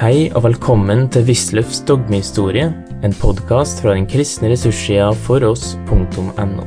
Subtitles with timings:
[0.00, 2.70] Hei og velkommen til Wisløffs dogmehistorie,
[3.04, 6.64] en podkast fra den kristne ressurssida foross.no.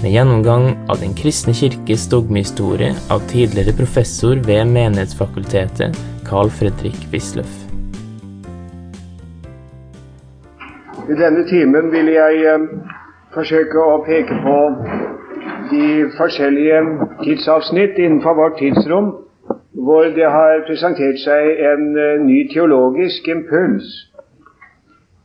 [0.00, 5.94] Med gjennomgang av Den kristne kirkes dogmehistorie av tidligere professor ved Menighetsfakultetet,
[6.26, 7.54] Carl Fredrik Wisløff.
[11.06, 12.68] I denne timen vil jeg eh,
[13.38, 14.60] forsøke å peke på
[15.70, 15.86] de
[16.18, 16.82] forskjellige
[17.22, 19.14] tidsavsnitt innenfor vårt tidsrom
[19.72, 23.88] hvor det har presentert seg en uh, ny teologisk impuls.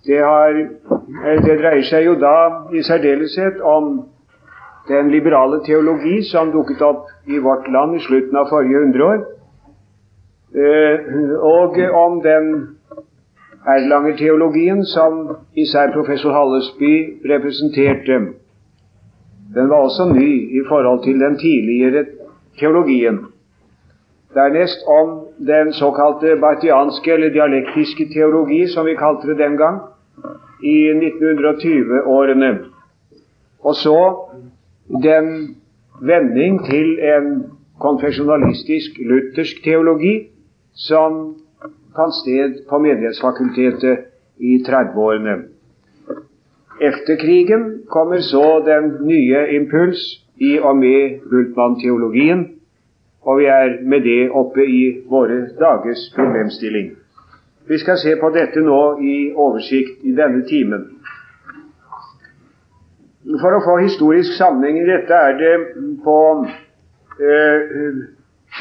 [0.07, 0.55] Det, har,
[0.88, 2.38] uh, det, dreier seg jo da
[2.71, 4.05] i særdeleshet om
[4.88, 9.23] den liberale teologi som dukket opp i vårt land i slutten av forrige hundreår,
[10.55, 10.97] uh,
[11.43, 12.52] og om den
[13.67, 15.25] Erlanger-teologien som
[15.59, 18.19] især professor Hallesby representerte.
[19.55, 22.05] Den var også ny i forhold til den tidligere
[22.59, 23.25] teologien.
[24.37, 25.13] Dernest om
[25.47, 29.79] den såkalte bartianske eller dialektiske teologi, som vi kalte det den gang,
[30.63, 32.52] i 1920-årene.
[33.66, 33.99] Og så
[35.03, 35.55] den
[36.02, 37.31] vending til en
[37.81, 40.16] konfesjonalistisk luthersk teologi
[40.73, 41.35] som
[41.97, 44.05] fant sted på Menighetsfakultetet
[44.38, 45.38] i 30-årene.
[46.81, 50.03] Etter krigen kommer så den nye impuls
[50.38, 52.45] i og med Bultmann-teologien
[53.28, 56.94] og vi er med det oppe i våre dagers problemstilling.
[57.67, 60.86] Vi skal se på dette nå i oversikt i denne timen.
[63.42, 65.56] For å få historisk sammenheng i dette er det
[66.06, 66.19] på
[67.19, 67.97] eh,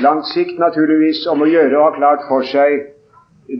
[0.03, 2.89] lang sikt naturligvis om å gjøre å ha klart for seg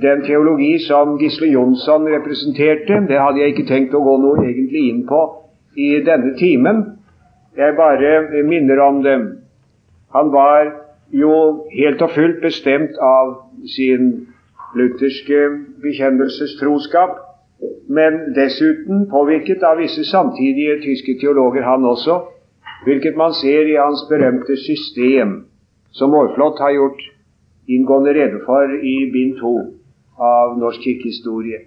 [0.03, 2.99] den teologi som Gisle Jonsson representerte.
[3.07, 5.21] Det hadde jeg ikke tenkt å gå noe egentlig inn på
[5.79, 6.83] i denne timen.
[7.55, 9.17] Jeg bare minner om det.
[10.17, 10.75] Han var
[11.13, 13.35] jo helt og fullt bestemt av
[13.77, 14.27] sin
[14.77, 15.43] lutherske
[15.83, 17.19] bekjennelsestroskap,
[17.89, 22.19] men dessuten påvirket av visse samtidige tyske teologer, han også,
[22.85, 25.47] hvilket man ser i hans berømte system,
[25.93, 27.01] som Aarflot har gjort
[27.69, 29.55] inngående rede for i bind to
[30.21, 31.65] av Norsk kirkehistorie.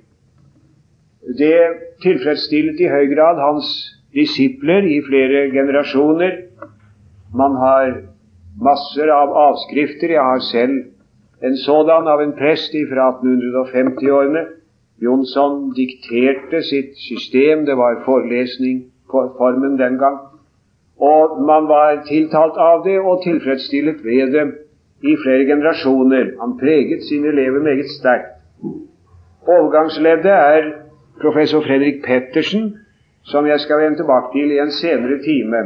[1.40, 1.58] Det
[2.03, 3.72] tilfredsstillet i høy grad hans
[4.16, 6.38] disipler i flere generasjoner.
[7.36, 7.92] Man har
[8.62, 10.16] masser av avskrifter.
[10.16, 10.78] Jeg har selv
[11.42, 14.46] en sådan av en prest fra 1850-årene.
[15.03, 17.66] Jonsson dikterte sitt system.
[17.66, 20.19] Det var forelesning for formen den gang.
[21.00, 24.46] Og man var tiltalt av det og tilfredsstillet ved det
[25.08, 26.34] i flere generasjoner.
[26.42, 28.36] Han preget sine elever meget sterkt.
[29.48, 30.72] Overgangsleddet er
[31.22, 32.78] professor Fredrik Pettersen,
[33.24, 35.62] som jeg skal vende tilbake til i en senere time.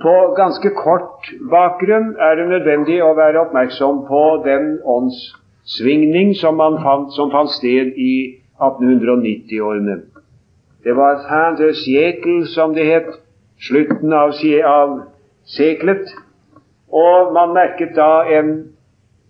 [0.00, 7.12] På ganske kort bakgrunn er det nødvendig å være oppmerksom på den åndssvingning som, fant,
[7.12, 8.14] som fant sted i
[8.56, 9.98] 1890-årene.
[10.82, 13.10] Det var fin de som det het,
[13.60, 14.32] slutten av,
[14.66, 14.96] av
[15.44, 16.08] seklet.
[16.88, 18.72] Og man merket da en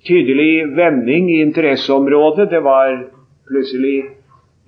[0.07, 2.51] tydelig vending i interesseområdet.
[2.51, 3.03] Det var
[3.51, 4.22] plutselig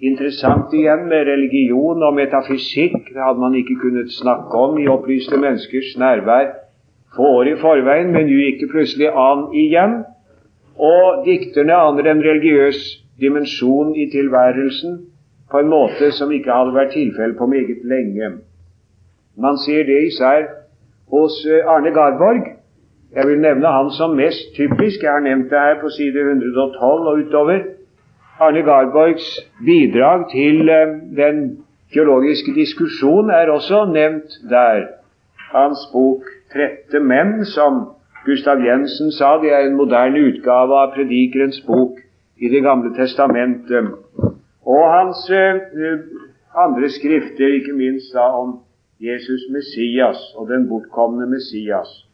[0.09, 2.97] interessant igjen med religion og metafysikk.
[3.15, 6.53] Det hadde man ikke kunnet snakke om i opplyste menneskers nærvær
[7.17, 10.01] få år i forveien, men nå gikk det plutselig an igjen.
[10.75, 12.81] Og dikterne aner en religiøs
[13.21, 14.99] dimensjon i tilværelsen
[15.51, 18.33] på en måte som ikke hadde vært tilfellet på meget lenge.
[19.39, 20.49] Man ser det især
[21.11, 22.51] hos eh, Arne Garborg.
[23.15, 25.03] Jeg vil nevne han som mest typisk.
[25.03, 27.61] Jeg har nevnt det her på side 112 og utover.
[28.41, 29.27] Arne Garborgs
[29.65, 34.87] bidrag til eh, den teologiske diskusjon er også nevnt der.
[35.55, 37.73] Hans bok 'Trette menn', som
[38.27, 41.99] Gustav Jensen sa, det er en moderne utgave av Predikerens bok
[42.37, 43.87] i Det gamle testamentet.
[44.67, 45.99] Og hans uh,
[46.65, 48.59] andre skrifter, ikke minst da om
[49.01, 52.07] Jesus Messias og den bortkomne Messias.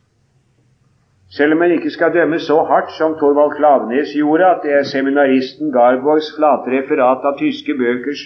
[1.31, 4.89] Selv om en ikke skal dømme så hardt som Thorvald Klavenes gjorde, at det er
[4.93, 8.25] seminaristen Garborgs flate referat av tyske bøkers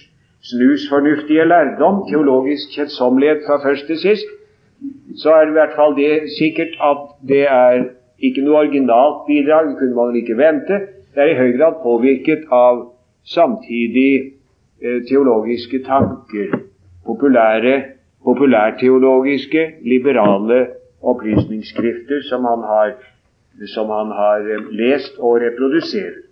[0.50, 4.30] snusfornuftige lærdom, teologisk kjedsommelighet fra først til sist,
[5.20, 7.84] så er det i hvert fall det sikkert at det er
[8.24, 10.78] ikke noe originalt bidrag, det kunne man ikke vente.
[11.14, 12.86] Det er i høy grad påvirket av
[13.24, 14.12] samtidig
[14.80, 16.56] eh, teologiske tanker,
[17.06, 17.74] populære,
[18.24, 20.60] populærteologiske, liberale
[21.12, 22.94] opplysningsskrifter som han har,
[23.74, 26.24] som han har eh, lest og reproduserer.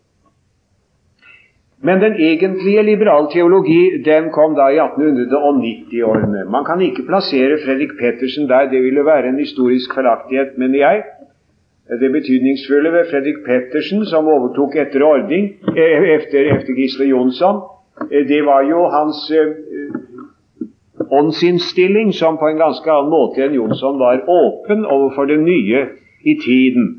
[1.83, 6.45] Men den egentlige liberalteologi den kom da i 1890-årene.
[6.51, 8.71] Man kan ikke plassere Fredrik Pettersen der.
[8.71, 11.03] Det ville være en historisk feilaktighet, mener jeg.
[12.01, 15.51] Det betydningsfulle ved Fredrik Pettersen, som overtok etter ordning
[16.17, 17.61] efter, efter Gisle Jonsson,
[18.11, 19.19] det var jo hans
[21.13, 25.87] åndsinnstilling, som på en ganske annen måte enn Jonsson var åpen overfor det nye
[26.25, 26.91] i tiden.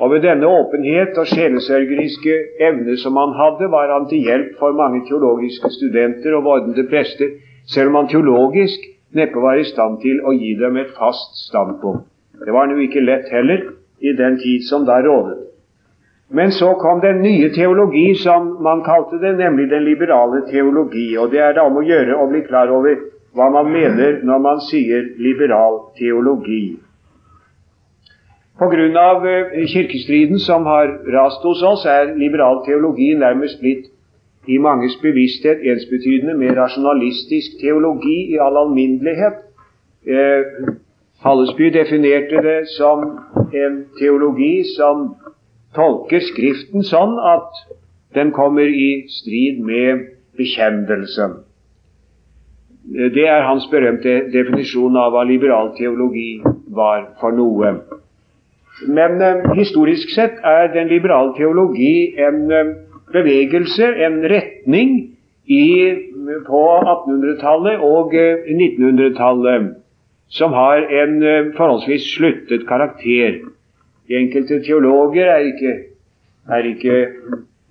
[0.00, 2.36] Og ved denne åpenhet og sjelesørgeriske
[2.66, 7.36] evne som han hadde, var han til hjelp for mange teologiske studenter og vordende prester,
[7.68, 12.08] selv om han teologisk neppe var i stand til å gi dem et fast standpunkt.
[12.40, 13.66] Det var nå ikke lett heller
[14.00, 15.36] i den tid som da rådet.
[16.32, 21.08] Men så kom den nye teologi, som man kalte det, nemlig den liberale teologi.
[21.18, 22.96] Og det er da om å gjøre å bli klar over
[23.34, 26.78] hva man mener når man sier liberal teologi.
[28.60, 29.08] Pga.
[29.32, 33.86] Eh, kirkestriden som har rast hos oss, er liberal teologi nærmest blitt
[34.48, 39.40] i manges bevissthet ensbetydende med rasjonalistisk teologi i all alminnelighet.
[40.06, 40.74] Eh,
[41.24, 43.02] Hallesby definerte det som
[43.54, 45.14] en teologi som
[45.76, 47.60] tolker Skriften sånn at
[48.16, 50.06] den kommer i strid med
[50.40, 51.36] bekjennelsen.
[52.84, 56.40] Det er hans berømte definisjon av hva liberal teologi
[56.72, 57.74] var for noe.
[58.88, 62.72] Men eh, historisk sett er den liberale teologi en eh,
[63.12, 64.94] bevegelse, en retning,
[65.50, 65.66] i,
[66.46, 69.70] på 1800-tallet og eh, 1900-tallet
[70.30, 73.40] som har en eh, forholdsvis sluttet karakter.
[74.06, 75.74] De enkelte teologer er ikke,
[76.50, 77.00] er ikke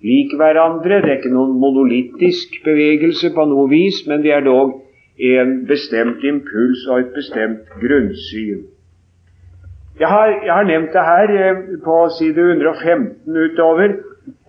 [0.04, 1.00] lik hverandre.
[1.00, 4.76] Det er ikke noen monolittisk bevegelse på noe vis, men det er dog
[5.20, 8.62] en bestemt impuls og et bestemt grunnsyn.
[10.00, 13.88] Jeg har, jeg har nevnt det her eh, på side 115 utover,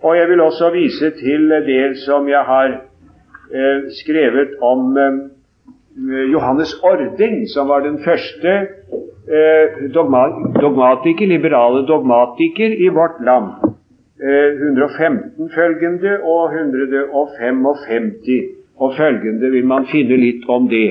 [0.02, 2.68] og jeg vil også vise til det som jeg har
[3.52, 8.48] eh, skrevet om eh, Johannes Ording, som var den første
[9.28, 10.24] eh, dogma,
[10.60, 13.72] dogmatiker, liberale dogmatiker i vårt land.
[14.22, 20.88] 115 eh, følgende og 155 og følgende vil man finne litt om det.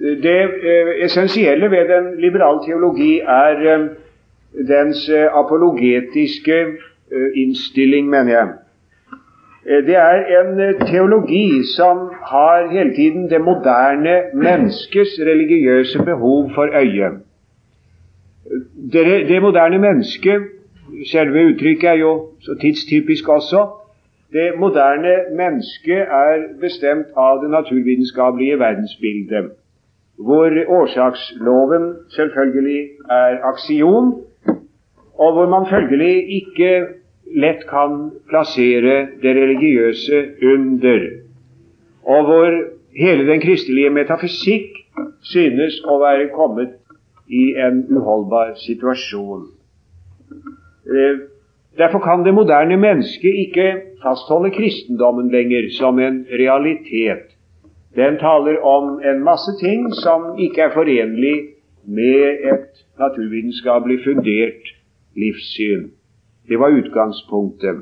[0.00, 0.38] Det
[0.72, 3.86] eh, essensielle ved den liberale teologi er eh,
[4.68, 6.64] dens eh, apologetiske
[7.34, 8.48] innstilling, mener jeg.
[9.86, 11.98] Det er en teologi som
[12.30, 17.10] har hele tiden det moderne menneskets religiøse behov for øye.
[18.92, 20.46] Det, det moderne mennesket,
[21.10, 23.66] selve uttrykket er jo så tidstypisk også,
[24.32, 29.50] det moderne mennesket er bestemt av det naturvitenskapelige verdensbildet,
[30.18, 34.12] hvor årsaksloven selvfølgelig er aksion,
[35.14, 36.70] og hvor man følgelig ikke
[37.36, 40.22] lett kan plassere det religiøse
[40.52, 41.00] under,
[42.02, 42.50] og hvor
[42.96, 44.78] hele den kristelige metafysikk
[45.32, 46.78] synes å være kommet
[47.30, 49.44] i en uholdbar situasjon.
[51.80, 53.66] Derfor kan det moderne mennesket ikke
[54.02, 57.24] fastholde kristendommen lenger som en realitet.
[57.96, 61.36] Den taler om en masse ting som ikke er forenlig
[61.84, 64.74] med et naturvitenskapelig fundert
[65.16, 65.88] livssyn.
[66.48, 67.76] Det var utgangspunktet.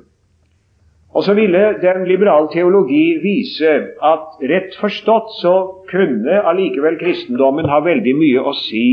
[1.14, 3.72] Og så ville den liberale teologi vise
[4.12, 5.54] at rett forstått så
[5.90, 8.84] kunne allikevel kristendommen ha veldig mye å si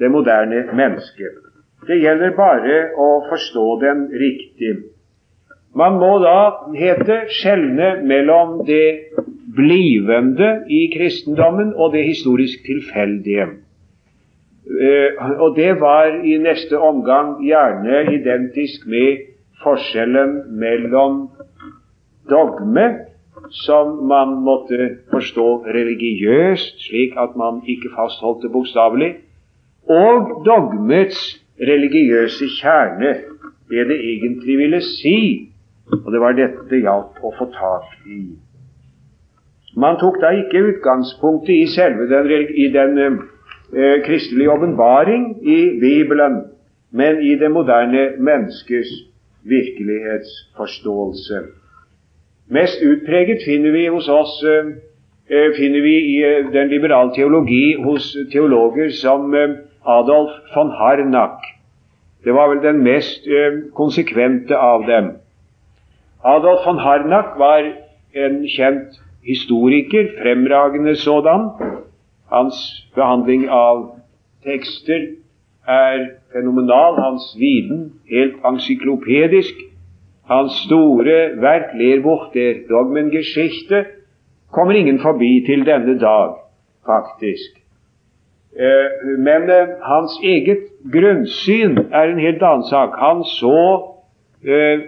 [0.00, 1.51] det moderne mennesket.
[1.86, 4.76] Det gjelder bare å forstå den riktig.
[5.74, 9.08] Man må da, hete, skjelne mellom det
[9.56, 13.48] blivende i kristendommen og det historisk tilfeldige.
[14.62, 19.24] Eh, og det var i neste omgang gjerne identisk med
[19.64, 21.24] forskjellen mellom
[22.30, 22.86] dogme,
[23.64, 29.14] som man måtte forstå religiøst, slik at man ikke fastholdt det bokstavelig,
[29.90, 33.14] og dogmets religiøse kjerne,
[33.70, 35.48] det det egentlig ville si.
[35.92, 38.22] Og det var dette det gjaldt å få tak i.
[39.76, 46.42] Man tok da ikke utgangspunktet i selve den, i den eh, kristelige åpenbaring i Bibelen,
[46.90, 48.88] men i det moderne menneskes
[49.48, 51.42] virkelighetsforståelse.
[52.52, 54.66] Mest utpreget finner vi hos oss eh,
[55.30, 59.48] eh finner vi i eh, den liberale teologi hos teologer som eh,
[59.86, 61.38] Adolf von Harnack.
[62.24, 65.10] Det var vel den mest eh, konsekvente av dem.
[66.24, 67.66] Adolf von Harnack var
[68.14, 71.48] en kjent historiker, fremragende sådan.
[72.30, 73.98] Hans behandling av
[74.44, 75.08] tekster
[75.68, 77.00] er fenomenal.
[77.00, 79.54] Hans viden helt encyklopedisk.
[80.30, 83.84] Hans store verk, Lehrbuch der Dogmengeschichte,
[84.52, 86.34] kommer ingen forbi til denne dag,
[86.86, 87.61] faktisk.
[88.56, 92.98] Eh, men eh, hans eget grunnsyn er en helt annen sak.
[93.00, 93.60] Han så
[94.44, 94.82] eh,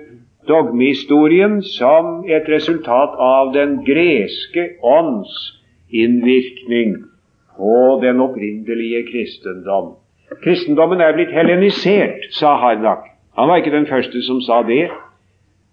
[0.48, 5.32] dogmehistorien som et resultat av den greske ånds
[5.88, 6.98] innvirkning
[7.56, 9.94] på den opprinnelige kristendom.
[10.44, 13.08] Kristendommen er blitt helenisert, sa Harnak.
[13.38, 14.90] Han var ikke den første som sa det.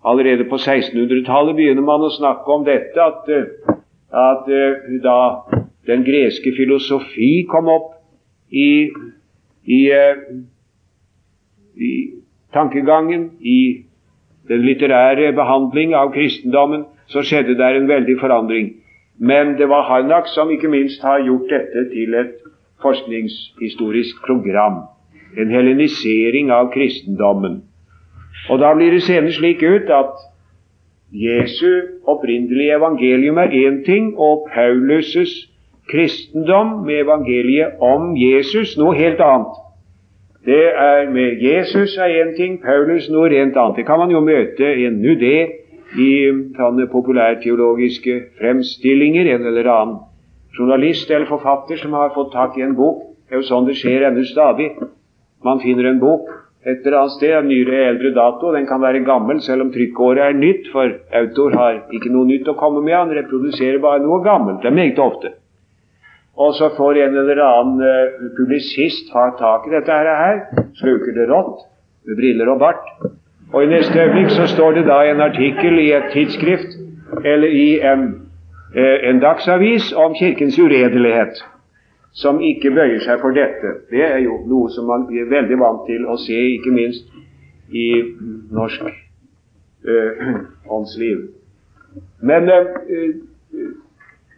[0.06, 3.28] Allerede på 1600-tallet begynner man å snakke om dette, at,
[4.16, 4.48] at
[5.04, 5.18] da
[5.88, 7.94] den greske filosofi kom opp
[8.52, 8.92] i,
[9.66, 9.80] i,
[11.76, 11.92] i
[12.54, 13.86] tankegangen, i
[14.50, 18.72] den litterære behandling av kristendommen, så skjedde der en veldig forandring.
[19.20, 22.38] Men det var Harnak som ikke minst har gjort dette til et
[22.82, 24.84] forskningshistorisk program.
[25.38, 27.62] En helenisering av kristendommen.
[28.50, 30.18] Og da blir det senere slik ut at
[31.12, 35.51] Jesu opprinnelige evangelium er én ting, og Paulus'
[35.92, 39.58] kristendom med evangeliet om Jesus noe helt annet.
[40.46, 43.78] Det er med Jesus er én ting, Paulus noe rent annet.
[43.78, 45.42] Det kan man jo møte ennå det
[46.00, 46.12] i
[46.58, 49.28] sånne populærteologiske fremstillinger.
[49.36, 50.00] En eller annen
[50.58, 53.04] journalist eller forfatter som har fått tak i en bok.
[53.28, 54.72] Det er jo sånn det skjer ennå stadig.
[55.46, 56.30] Man finner en bok
[56.62, 58.52] et eller annet sted, en nyere eldre dato.
[58.54, 62.50] Den kan være gammel selv om trykkåret er nytt, for autor har ikke noe nytt
[62.50, 62.98] å komme med.
[62.98, 64.62] Han reproduserer bare noe gammelt.
[64.62, 65.34] Det er meget ofte.
[66.42, 70.40] Og så får en eller annen uh, publisist ha tak i dette her,
[70.80, 71.66] sluker det rått,
[72.08, 72.88] med briller og bart.
[73.54, 76.78] Og i neste øyeblikk så står det da en artikkel i et tidsskrift
[77.26, 78.06] eller i en,
[78.78, 81.44] uh, en dagsavis om Kirkens uredelighet,
[82.24, 83.76] som ikke bøyer seg for dette.
[83.92, 87.06] Det er jo noe som man er veldig vant til å se, ikke minst
[87.70, 87.90] i
[88.56, 90.40] norsk uh,
[90.80, 91.28] åndsliv.
[92.24, 92.50] Men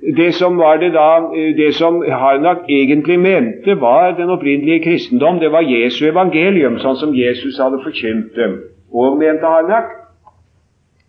[0.03, 5.39] det som var det da, eh, det som Harnak egentlig mente var den opprinnelige kristendom,
[5.39, 8.59] det var Jesu evangelium, sånn som Jesus hadde forkynt dem.
[8.91, 9.87] Og mente Harnak,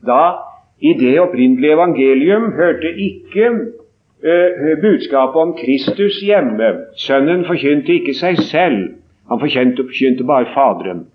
[0.06, 0.38] da
[0.80, 6.70] i det opprinnelige evangelium hørte ikke uh, budskapet om Kristus hjemme.
[6.96, 8.94] Sønnen forkynte ikke seg selv,
[9.28, 11.06] han forkynte, forkynte bare Faderen.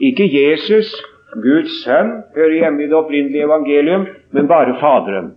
[0.00, 0.94] Ikke Jesus,
[1.34, 5.34] Guds sønn, hører hjemme i det opprinnelige evangelium, men bare Faderen.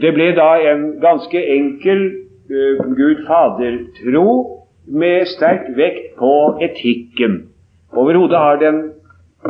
[0.00, 2.02] Det ble da en ganske enkel
[2.48, 4.28] uh, Gud Fader-tro
[4.88, 6.32] med sterk vekt på
[6.64, 7.34] etikken.
[7.92, 8.78] Overhodet har den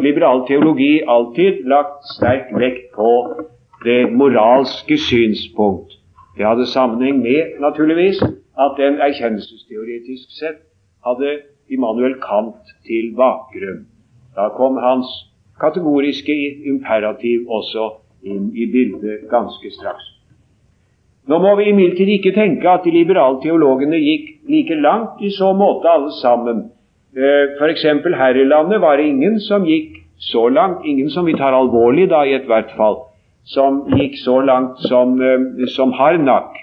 [0.02, 3.10] liberale teologi alltid lagt sterk vekt på
[3.84, 5.94] det moralske synspunkt.
[6.36, 8.18] Det hadde sammenheng med, naturligvis,
[8.58, 10.62] at den erkjennelsesteoretisk sett
[11.06, 11.38] hadde
[11.70, 13.86] Immanuel Kant til bakgrunn.
[14.34, 15.06] Da kom hans
[15.60, 16.34] kategoriske
[16.66, 17.92] imperativ også
[18.24, 20.21] inn i bildet ganske straks.
[21.30, 25.52] Nå må vi imidlertid ikke tenke at de liberale teologene gikk like langt i så
[25.54, 26.64] måte alle sammen.
[27.14, 27.84] Eh, F.eks.
[28.18, 32.08] her i landet var det ingen som gikk så langt, ingen som vi tar alvorlig
[32.10, 32.98] da i ethvert fall,
[33.46, 36.58] som gikk så langt som, eh, som Harnak.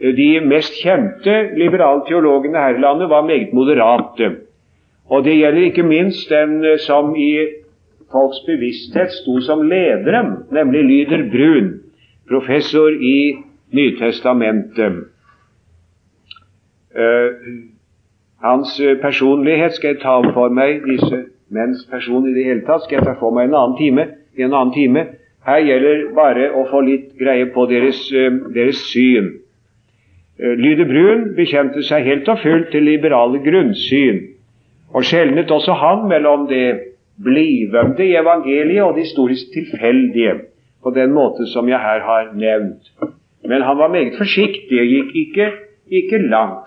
[0.00, 4.34] Eh, de mest kjente liberale teologene her i landet var meget moderate.
[5.08, 7.46] Og det gjelder ikke minst den som i
[8.10, 11.74] folks bevissthet sto som lederen, nemlig Lyder Brun,
[12.26, 14.98] professor i Nytestamentet.
[16.96, 17.30] Uh,
[18.40, 23.00] hans personlighet skal jeg ta for meg, disse menns person i det hele tatt, skal
[23.00, 24.06] jeg ta for meg en annen time,
[24.36, 25.06] i en annen time.
[25.46, 29.34] Her gjelder bare å få litt greie på deres, uh, deres syn.
[30.40, 34.22] Uh, Lyde Brun bekjente seg helt og fullt til liberale grunnsyn,
[34.94, 40.34] og skjelnet også han mellom det blivende i evangeliet og det historisk tilfeldige,
[40.82, 42.92] på den måte som jeg her har nevnt.
[43.48, 45.50] Men han var meget forsiktig og gikk ikke,
[45.90, 46.66] ikke langt.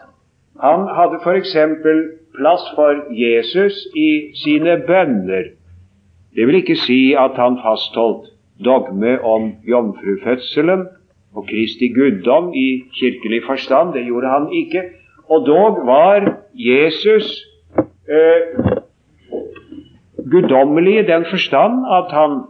[0.62, 1.56] Han hadde f.eks.
[2.36, 4.10] plass for Jesus i
[4.44, 5.44] sine bønner.
[6.36, 8.30] Det vil ikke si at han fastholdt
[8.66, 10.88] dogme om jomfrufødselen
[11.36, 13.94] og Kristi guddom i kirkelig forstand.
[13.94, 14.84] Det gjorde han ikke.
[15.30, 17.46] Og dog var Jesus
[18.10, 18.42] eh,
[20.32, 22.42] guddommelig i den forstand at han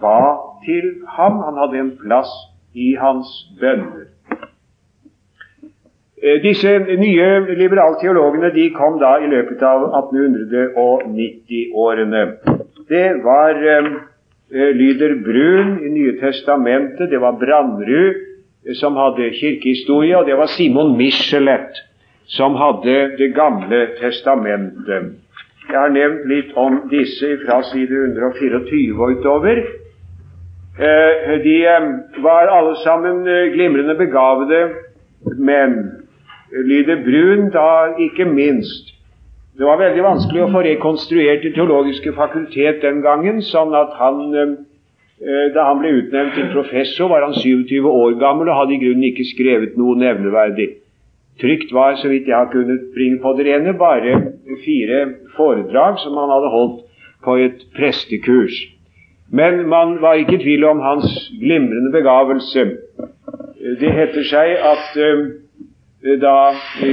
[0.00, 0.20] ba
[0.66, 1.32] til ham.
[1.46, 2.30] Han hadde en plass
[2.74, 3.28] i hans
[3.60, 4.12] bønner.
[6.22, 12.22] Eh, disse nye liberalteologene de kom da i løpet av 1890-årene.
[12.88, 13.90] Det var eh,
[14.52, 20.46] Lyder Brun i Nye testamentet, det var Brandrud eh, som hadde kirkehistorie, og det var
[20.52, 21.82] Simon Michelet
[22.30, 25.02] som hadde Det gamle testamentet.
[25.68, 29.81] Jeg har nevnt litt om disse fra side 124 og utover.
[30.82, 34.62] Eh, de eh, var alle sammen eh, glimrende begavede
[35.38, 35.76] menn.
[36.50, 38.90] Lyder Brun da ikke minst.
[39.58, 44.34] Det var veldig vanskelig å få rekonstruert Det teologiske fakultet den gangen, sånn at han
[45.54, 49.06] da han ble utnevnt til professor, var han 27 år gammel og hadde i grunnen
[49.06, 50.66] ikke skrevet noe nevneverdig.
[51.38, 54.16] Trygt var, så vidt jeg har kunnet bringe på det rene, bare
[54.64, 55.04] fire
[55.36, 56.82] foredrag som han hadde holdt
[57.22, 58.58] på et prestekurs.
[59.32, 62.64] Men man var ikke i tvil om hans glimrende begavelse.
[63.80, 65.22] Det heter seg at uh,
[66.20, 66.34] da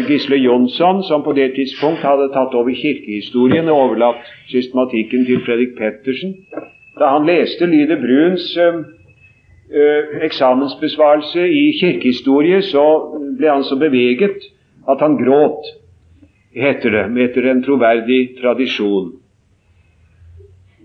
[0.08, 5.76] Gisle Jonsson, som på det tidspunkt hadde tatt over kirkehistorien og overlatt systematikken til Fredrik
[5.80, 6.38] Pettersen,
[7.00, 8.80] da han leste Lyde Bruns uh,
[9.76, 12.86] uh, eksamensbesvarelse i kirkehistorie, så
[13.36, 14.48] ble han så beveget
[14.90, 15.74] at han gråt,
[16.56, 19.19] heter det, etter en troverdig tradisjon.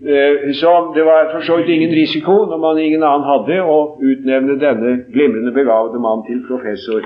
[0.03, 3.95] Eh, så det var for så vidt ingen risiko, når man ingen annen hadde, å
[4.03, 7.05] utnevne denne glimrende begavede mann til professor,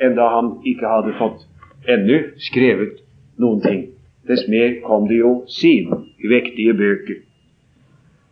[0.00, 1.46] enda han ikke hadde fått
[1.88, 3.00] ennå skrevet
[3.40, 3.80] noen ting.
[4.28, 7.22] Dess mer kom det jo siden vektige bøker.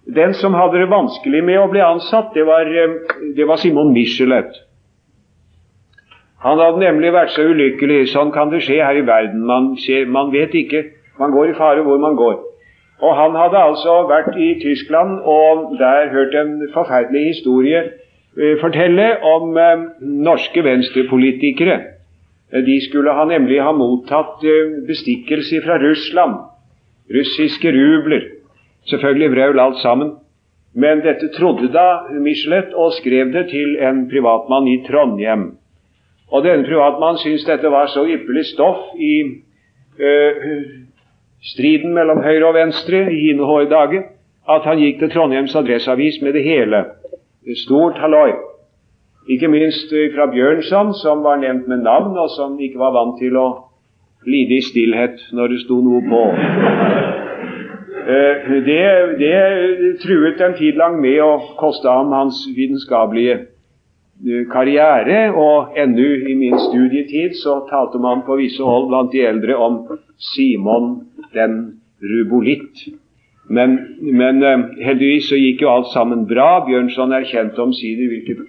[0.04, 3.94] Den som hadde det vanskelig med å bli ansatt, det var, eh, det var Simon
[3.96, 4.52] Michelet.
[6.44, 8.12] Han hadde nemlig vært så ulykkelig.
[8.12, 9.40] Sånn kan det skje her i verden.
[9.46, 10.84] Man, ser, man vet ikke.
[11.18, 12.47] Man går i fare hvor man går.
[13.00, 19.10] Og han hadde altså vært i Tyskland og der hørt en forferdelig historie uh, fortelle
[19.22, 21.78] om uh, norske venstrepolitikere.
[22.52, 24.42] Uh, de skulle ha nemlig ha mottatt
[24.88, 26.40] bestikkelse fra Russland.
[27.14, 28.26] Russiske rubler.
[28.90, 30.10] Selvfølgelig vrøvl alt sammen.
[30.74, 31.86] Men dette trodde da
[32.20, 35.46] Michelet og skrev det til en privatmann i Trondheim.
[36.28, 39.14] Og denne privatmannen syntes dette var så ypperlig stoff i
[41.44, 44.04] striden mellom høyre og venstre i hine hårde dager,
[44.48, 46.84] at han gikk til Trondheims Adresseavis med det hele.
[47.64, 48.32] Stort halloi.
[49.28, 53.36] Ikke minst fra Bjørnson, som var nevnt med navn, og som ikke var vant til
[53.36, 53.48] å
[54.26, 56.24] lide i stillhet når det sto noe på.
[58.08, 58.84] Eh, det,
[59.20, 63.34] det truet en tid lang med å koste ham hans vitenskapelige
[64.26, 69.20] Eh, karriere, og ennå i min studietid så talte man på visse hold blant de
[69.22, 69.76] eldre om
[70.18, 70.88] Simon
[71.34, 72.86] den rubolitt.
[73.48, 76.64] Men, men uh, heldigvis så gikk jo alt sammen bra.
[76.66, 78.42] Bjørnson erkjente omsider hvilket,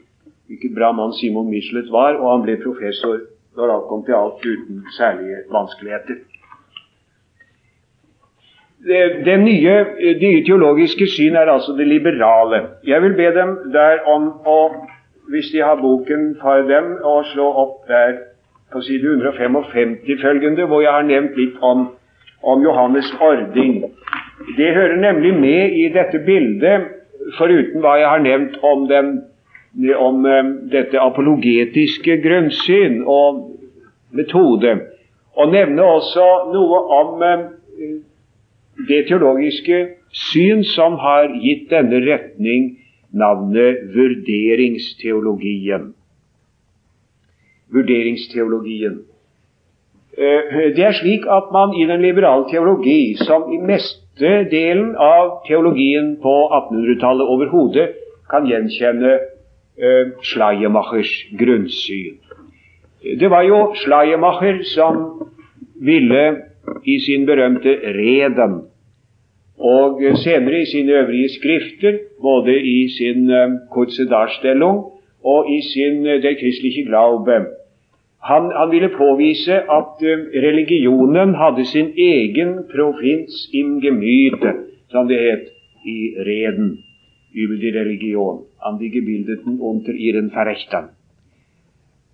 [0.52, 3.22] hvilket bra mann Simon Michelet var, og han ble professor
[3.58, 6.20] når alt kom til alt uten særlige vanskeligheter.
[8.88, 9.74] Det, det nye,
[10.22, 12.62] det teologiske syn er altså det liberale.
[12.88, 14.60] Jeg vil be dem der om å
[15.30, 18.16] hvis de har boken for dem, å slå opp der
[18.74, 21.90] på side 155 følgende, hvor jeg har nevnt litt om,
[22.42, 23.84] om Johannes Ording.
[24.58, 26.88] Det hører nemlig med i dette bildet,
[27.38, 29.12] foruten hva jeg har nevnt om, den,
[29.98, 33.44] om um, dette apologetiske grunnsyn og
[34.16, 34.78] metode,
[35.36, 37.46] og nevne også noe om um,
[38.88, 39.82] det teologiske
[40.16, 42.72] syn som har gitt denne retning
[43.12, 45.92] navnet vurderingsteologien.
[47.74, 49.04] Vurderingsteologien.
[50.18, 55.42] Eh, det er slik at man i den liberale teologi, som i meste delen av
[55.48, 57.90] teologien på 1800-tallet overhodet,
[58.30, 59.18] kan gjenkjenne
[60.28, 62.18] Schleiermachers grunnsyn.
[63.00, 64.98] Det var jo Schleiermacher som
[65.80, 66.24] ville
[66.84, 68.60] i sin berømte Reden
[69.60, 74.78] og senere i sine øvrige skrifter, både i sin um, Kurze Darstellung
[75.24, 77.46] og i sin Der christliche Glaube,
[78.22, 84.54] han, han, ville påvise at uh, religionen hadde sin egen provins im Gemüte,
[84.92, 85.46] som det het
[85.86, 86.78] i Reden
[87.34, 90.32] über Religion, an die Gebildeten unter ihren.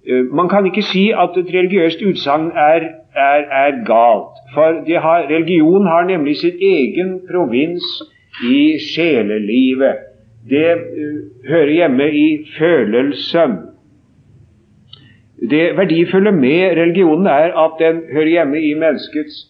[0.05, 2.81] Uh, man kan ikke si at et religiøst utsagn er,
[3.15, 4.37] er, er galt.
[4.53, 7.83] For har, religion har nemlig sin egen provins
[8.43, 10.05] i sjelelivet.
[10.49, 13.74] Det uh, hører hjemme i følelsen.
[15.49, 19.47] Det verdifulle med religionen er at den hører hjemme i menneskets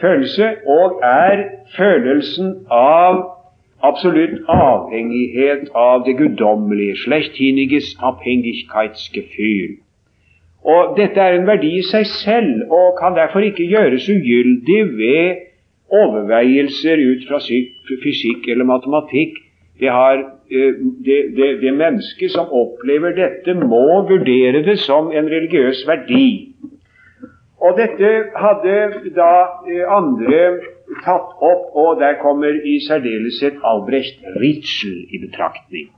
[0.00, 1.44] følelse, og er
[1.76, 3.22] følelsen av
[3.82, 9.76] absolutt avhengighet av det guddommelige, Slechthiniges Abhängigkeitsgefühl.
[10.64, 15.42] Og Dette er en verdi i seg selv, og kan derfor ikke gjøres ugyldig ved
[15.92, 17.40] overveielser ut fra
[18.04, 19.36] fysikk eller matematikk.
[19.80, 25.84] Det, har, det, det, det mennesket som opplever dette, må vurdere det som en religiøs
[25.88, 26.54] verdi.
[27.64, 28.78] Og dette hadde
[29.16, 29.32] da
[29.64, 30.40] eh, andre
[31.04, 35.88] tatt opp, og der kommer i særdeleshet Albrecht Ritzel i betraktning.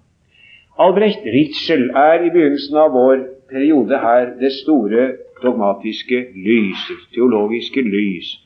[0.79, 5.09] Albrecht Ritzel er i begynnelsen av vår periode her det store
[5.43, 8.37] dogmatiske lys, teologiske lys.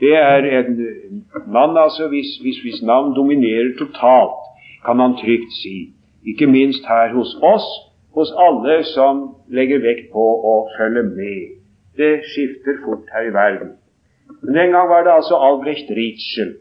[0.00, 0.74] Det er en
[1.48, 4.42] mann altså hvis, hvis, hvis navn dominerer totalt,
[4.86, 5.92] kan man trygt si.
[6.26, 7.66] Ikke minst her hos oss,
[8.14, 11.58] hos alle som legger vekt på å følge med.
[11.96, 13.74] Det skifter fort her i verden.
[14.42, 16.56] Men Den gang var det altså Albrecht Ritschel.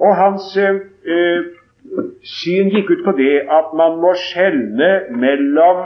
[0.00, 1.44] Og hans øh,
[2.22, 5.84] syn gikk ut på det at man må skjelne mellom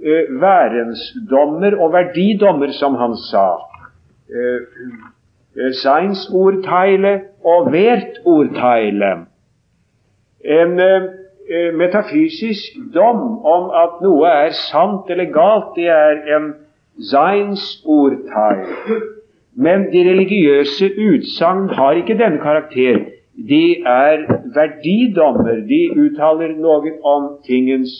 [0.00, 3.48] øh, værensdommer og verdidommer, som han sa.
[4.30, 4.60] Øh,
[5.74, 9.12] Seinsurteile og vert ordteile.
[10.44, 11.02] En øh,
[11.76, 16.50] metafysisk dom om at noe er sant eller galt, det er en
[17.10, 18.66] Seinsurteil.
[19.54, 22.98] Men de religiøse utsagn har ikke denne karakter.
[23.48, 25.62] De er verdidommer.
[25.70, 27.94] De uttaler noe om tingens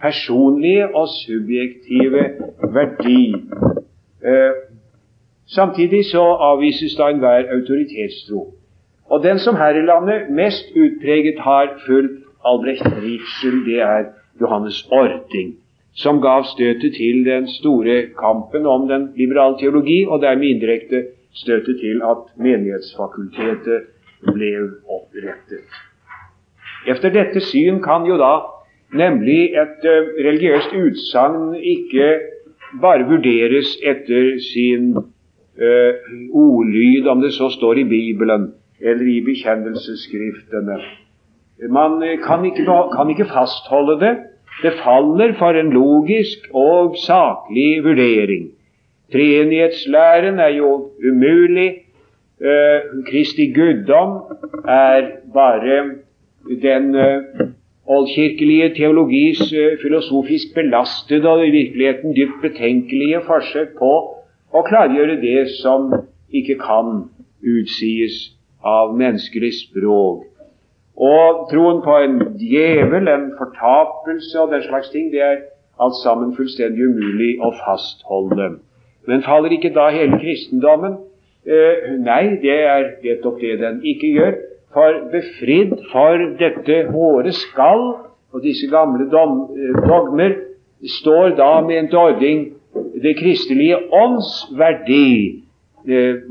[0.00, 2.24] personlige og subjektive
[2.76, 3.34] verdi.
[4.24, 4.52] Eh,
[5.46, 8.46] samtidig så avvises da enhver autoritetstro.
[9.10, 14.86] Og den som her i landet mest utpreget har fulgt Albrecht Ritzel, det er Johannes
[14.90, 15.54] Orting
[15.94, 21.78] som gav støtet til den store kampen om den liberale teologi, og dermed indirekte støtet
[21.80, 23.86] til at Menighetsfakultetet
[24.34, 24.50] ble
[24.90, 25.70] opprettet.
[26.86, 28.34] Efter dette syn kan jo da
[28.94, 32.10] nemlig et uh, religiøst utsagn ikke
[32.82, 35.92] bare vurderes etter sin uh,
[36.32, 40.80] ordlyd, om det så står i Bibelen eller i bekjennelsesskriftene.
[41.70, 42.64] Man uh, kan, ikke,
[42.96, 44.14] kan ikke fastholde det
[44.62, 48.50] det faller for en logisk og saklig vurdering.
[49.12, 51.70] Treenighetslæren er jo umulig.
[52.40, 54.10] Uh, Kristi guddom
[54.68, 55.02] er
[55.34, 55.76] bare
[56.62, 57.46] den uh,
[57.86, 63.92] oldkirkelige teologis uh, filosofisk belastede og i virkeligheten dypt betenkelige forsøk på
[64.54, 65.92] å klargjøre det som
[66.30, 67.06] ikke kan
[67.54, 68.18] utsies
[68.64, 70.33] av menneskelig språk.
[70.96, 75.42] Og troen på en djevel, en fortapelse og den slags ting, det er
[75.82, 78.52] alt sammen fullstendig umulig å fastholde.
[79.10, 81.00] Men faller ikke da hele kristendommen?
[81.44, 84.36] Eh, nei, det er nettopp det den ikke gjør.
[84.74, 87.84] For befridd for dette håre skall
[88.34, 90.38] og disse gamle dom, eh, dogmer
[90.98, 92.40] står da med en dording
[93.02, 95.42] det kristelige ånds verdi
[95.88, 96.22] eh,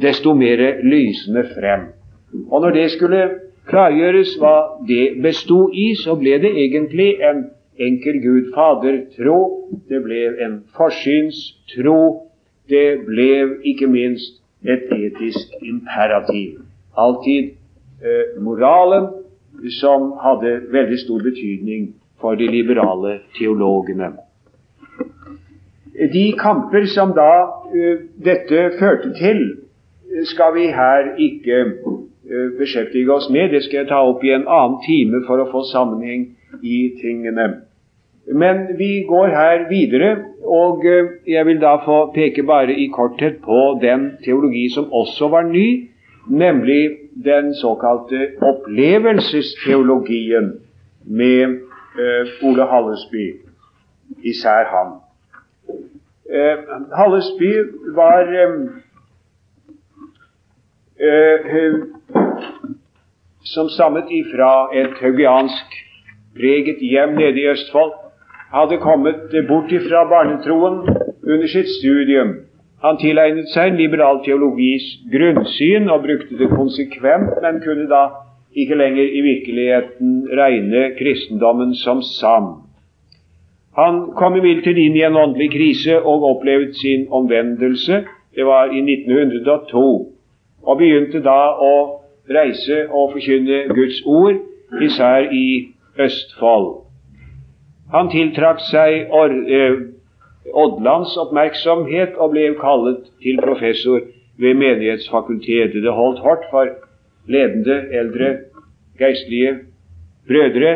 [0.00, 1.90] desto mer lysende frem.
[2.50, 3.22] Og når det skulle
[3.68, 4.54] klargjøres hva
[4.88, 7.44] det bestod i, så ble det egentlig en
[7.80, 9.38] enkel Gud Fader-tro.
[9.88, 11.98] Det ble en forsynstro.
[12.68, 13.30] Det ble
[13.70, 16.62] ikke minst et etisk imperativ.
[16.96, 17.52] Alltid
[18.04, 19.10] eh, moralen
[19.80, 24.14] som hadde veldig stor betydning for de liberale teologene.
[26.12, 29.44] De kamper som da uh, dette førte til,
[30.26, 32.03] skal vi her ikke Eh,
[32.58, 33.50] beskjeftige oss med.
[33.52, 36.30] Det skal jeg ta opp i en annen time for å få sammenheng
[36.62, 37.48] i tingene.
[38.32, 43.34] Men vi går her videre, og eh, jeg vil da få peke bare i korthet
[43.44, 45.88] på den teologi som også var ny,
[46.28, 46.90] nemlig
[47.24, 50.52] den såkalte opplevelsesteologien
[51.04, 51.46] med
[52.00, 53.32] uh, Ole Hallesby,
[54.24, 54.88] især han.
[56.96, 57.52] Hallesby
[57.94, 58.24] var
[63.44, 65.76] som stammet ifra et haugiansk
[66.38, 67.92] preget hjem nede i Østfold,
[68.54, 70.82] hadde kommet bort ifra barnetroen
[71.26, 72.36] under sitt studium.
[72.84, 78.04] Han tilegnet seg en liberal teologis grunnsyn og brukte det konsekvent, men kunne da
[78.54, 82.50] ikke lenger i virkeligheten regne kristendommen som sann.
[83.74, 88.04] Han kom imidlertid inn i en åndelig krise og opplevde sin omvendelse.
[88.34, 90.13] Det var i 1902,
[90.64, 91.74] og begynte da å
[92.30, 94.40] reise og forkynne Guds ord,
[94.82, 95.46] især i
[96.00, 96.70] Østfold.
[97.92, 99.76] Han tiltrakk seg eh,
[100.52, 104.00] Oddlands oppmerksomhet og ble kallet til professor
[104.40, 105.78] ved Menighetsfakultetet.
[105.84, 106.72] Det holdt hardt for
[107.30, 108.32] ledende eldre
[108.98, 109.54] geistlige
[110.28, 110.74] brødre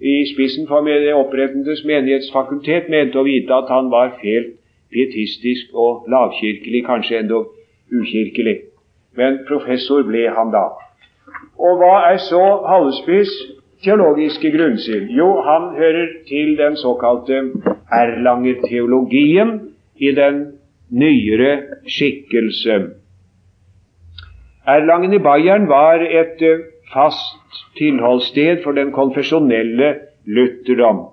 [0.00, 4.54] i spissen for det opprettendes menighetsfakultet mente å vite at han var helt
[4.94, 7.50] pietistisk og lavkirkelig, kanskje endog
[7.90, 8.67] ukirkelig
[9.18, 10.66] men professor ble han da.
[11.58, 13.32] Og hva er så Hallesbys
[13.84, 15.08] teologiske grunnsyn?
[15.14, 17.42] Jo, han hører til den såkalte
[17.92, 19.52] Erlanger-teologien
[19.98, 20.40] i den
[20.90, 21.52] nyere
[21.86, 22.78] skikkelse.
[24.68, 29.94] Erlangen i Bayern var et eh, fast tilholdssted for den konfesjonelle
[30.26, 31.06] lutherdom.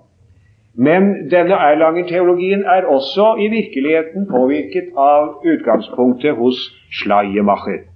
[0.76, 6.60] Men denne Erlanger-teologien er også i virkeligheten påvirket av utgangspunktet hos
[6.92, 7.95] Schleiermacher.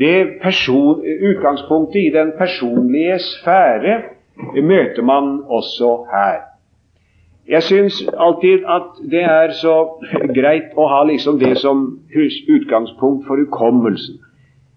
[0.00, 4.02] Det person, utgangspunktet i den personlige sfære
[4.62, 6.38] møter man også her.
[7.48, 9.74] Jeg syns alltid at det er så
[10.34, 11.82] greit å ha liksom det som
[12.56, 14.20] utgangspunkt for hukommelsen.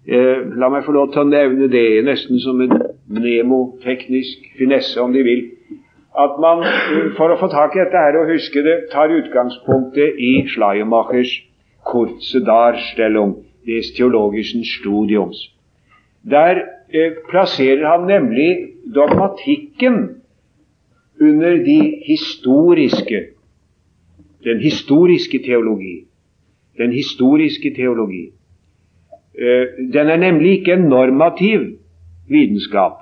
[0.08, 2.74] Eh, la meg få lov til å nevne det, nesten som en
[3.08, 5.42] mnemoteknisk finesse, om de vil.
[6.18, 10.20] At man, eh, for å få tak i dette her og huske det, tar utgangspunktet
[10.20, 11.32] i Schleiermachers
[11.88, 15.50] kurze Darstellung des theologischen Studiums.
[16.22, 16.56] Der
[16.88, 20.22] eh, plasserer han nemlig dogmatikken
[21.20, 23.34] under de historiske
[24.44, 26.04] den historiske teologi.
[26.78, 28.32] Den historiske teologi.
[29.38, 31.60] Eh, den er nemlig ikke en normativ
[32.28, 32.92] vitenskap.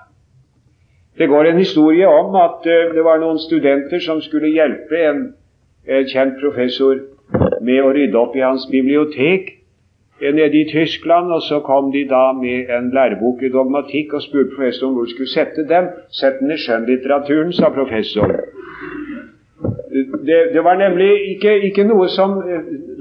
[1.18, 5.34] Det går en historie om at eh, det var noen studenter som skulle hjelpe en,
[5.88, 7.00] en kjent professor
[7.60, 9.50] med å rydde opp i hans bibliotek
[10.22, 11.32] nede i Tyskland.
[11.32, 15.10] Og så kom de da med en lærebok i dogmatikk og spurte professoren hvor de
[15.10, 15.90] skulle sette dem.
[16.10, 18.40] Sett den i skjønnlitteraturen, sa professoren.
[20.26, 22.38] Det, det, var nemlig ikke, ikke, noe som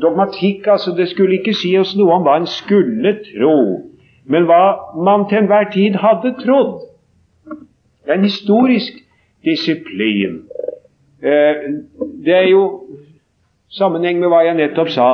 [0.01, 3.57] Dogmatikk altså det skulle ikke si oss noe om hva en skulle tro,
[4.25, 4.63] men hva
[5.05, 6.81] man til enhver tid hadde trodd.
[8.01, 8.97] Det er en historisk
[9.45, 10.41] disiplin.
[11.23, 11.55] Eh,
[12.25, 12.63] det er jo
[13.69, 15.09] sammenheng med hva jeg nettopp sa.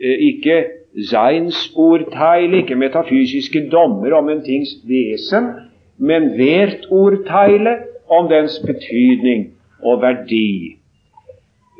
[0.00, 0.56] Eh, ikke
[0.94, 5.50] Seinsurteil, ikke metafysiske dommer om en tings vesen,
[5.98, 7.76] men Werturteile
[8.10, 9.48] om dens betydning
[9.82, 10.76] og verdi.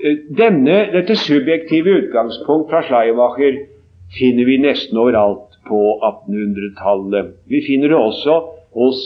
[0.02, 3.60] Eh, denne, dette subjektive utgangspunkt fra Schleiermacher
[4.18, 7.32] finner vi nesten overalt på 1800-tallet.
[7.46, 8.40] Vi finner det også
[8.74, 9.00] hos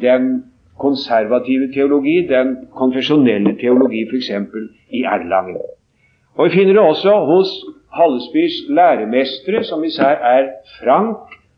[0.00, 0.44] den
[0.78, 4.30] konservative teologi, den konfesjonelle teologi, f.eks.
[4.90, 5.58] i Erlangen.
[6.36, 7.50] Og Vi finner det også hos
[7.92, 10.48] Hallesbys læremestere, som især er
[10.80, 11.16] Frank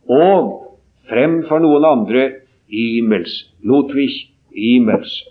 [0.08, 0.70] og
[1.10, 2.30] fremfor noen andre
[2.70, 4.14] Imels, Ludwig
[4.54, 5.22] Imels.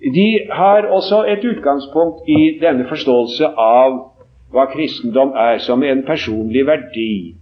[0.00, 3.98] De har også et utgangspunkt i denne forståelse av
[4.50, 7.36] hva kristendom er, som en personlig verdi.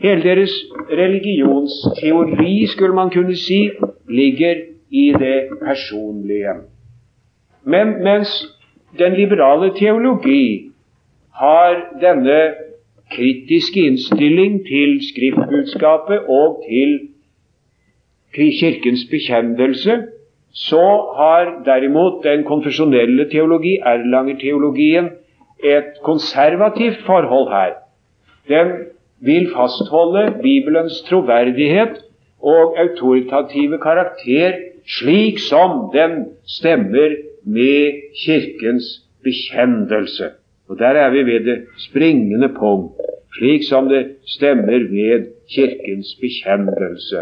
[0.00, 0.54] Hele deres
[0.90, 3.68] religionsteori, skulle man kunne si,
[4.08, 6.54] ligger i det personlige.
[7.64, 8.32] Men mens
[8.98, 10.67] den liberale teologi
[11.38, 12.38] har denne
[13.14, 16.98] kritiske innstilling til skriftbudskapet og til
[18.60, 19.94] Kirkens bekjennelse,
[20.52, 25.08] så har derimot den konfesjonelle teologi, Erlanger-teologien,
[25.64, 27.72] et konservativt forhold her.
[28.48, 28.68] Den
[29.20, 32.04] vil fastholde Bibelens troverdighet
[32.42, 34.52] og autoritative karakter
[34.98, 37.92] slik som den stemmer med
[38.24, 38.84] Kirkens
[39.24, 40.30] bekjennelse.
[40.68, 42.94] Og Der er vi ved det springende punkt,
[43.38, 47.16] slik som det stemmer ved Kirkens bekjennelse.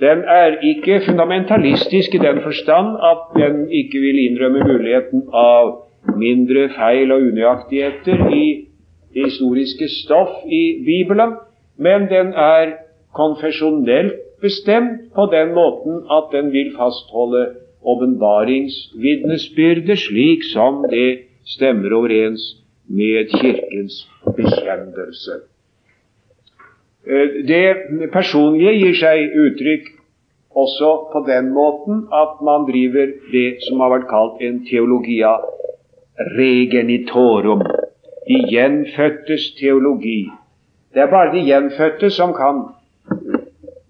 [0.00, 5.84] Den er ikke fundamentalistisk i den forstand at den ikke vil innrømme muligheten av
[6.16, 8.66] mindre feil og unøyaktigheter i
[9.14, 11.32] det historiske stoff i Bibelen,
[11.78, 12.72] men den er
[13.14, 14.12] konfesjonelt
[14.42, 17.46] bestemt på den måten at den vil fastholde
[17.84, 22.42] åpenbaringsvitnesbyrdet slik som det stemmer overens
[22.88, 25.40] med Kirkens bekjennelse.
[27.06, 29.90] Eh, det personlige gir seg uttrykk
[30.54, 35.34] også på den måten at man driver det som har vært kalt en teologia
[36.38, 37.64] regenitorum.
[38.28, 40.30] De gjenfødtes teologi.
[40.94, 42.62] Det er bare de gjenfødte som kan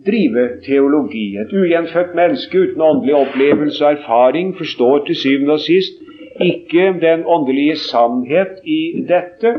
[0.06, 1.36] drive teologi.
[1.36, 6.03] Et ugjenfødt menneske uten åndelig opplevelse og erfaring forstår til syvende og sist
[6.40, 9.54] ikke den åndelige sannhet i dette,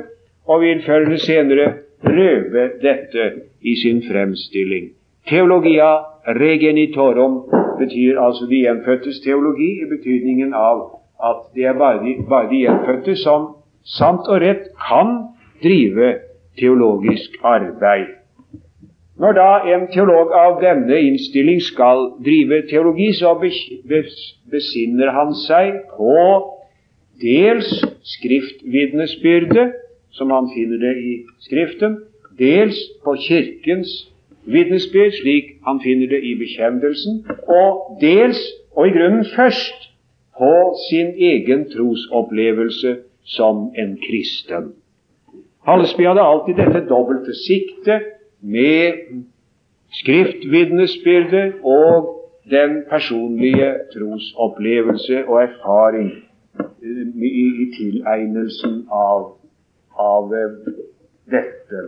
[0.48, 4.92] og vil før eller senere prøve dette i sin fremstilling.
[5.30, 5.92] Teologia
[6.28, 7.40] regenitorum
[7.80, 10.84] betyr altså de gjenfødtes teologi i betydningen av
[11.24, 13.48] at det er bare de, bare de gjenfødte som
[13.86, 15.18] sant og rett kan
[15.64, 16.14] drive
[16.60, 18.08] teologisk arbeid.
[19.20, 23.32] Når da en teolog av denne innstilling skal drive teologi, så
[24.52, 26.16] besinner han seg på
[27.22, 27.70] dels
[28.04, 29.74] skriftvitnesbyrdet,
[30.12, 31.98] som han finner det i Skriften,
[32.40, 33.92] dels på Kirkens
[34.46, 38.40] vitnesbyrd, slik han finner det i bekjendelsen, og dels,
[38.76, 39.92] og i grunnen først,
[40.38, 44.74] på sin egen trosopplevelse som en kristen.
[45.66, 49.00] Hallesby hadde alltid dette dobbelte siktet med
[50.02, 52.12] skriftvitnesbyrdet og
[52.52, 56.12] den personlige trosopplevelse og erfaring
[56.82, 59.32] i, i tilegnelsen av,
[59.98, 60.34] av
[61.32, 61.86] dette.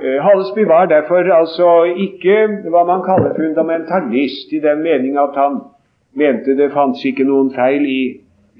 [0.00, 1.68] Hallesby var derfor altså
[2.06, 2.36] ikke
[2.72, 5.60] hva man kaller fundamentalist, i den mening at han
[6.16, 8.02] mente det fantes ikke noen feil i